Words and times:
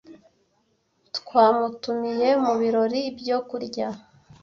Twamutumiye 1.17 2.29
mu 2.43 2.53
birori 2.61 3.01
byo 3.19 3.37
kurya. 3.49 3.87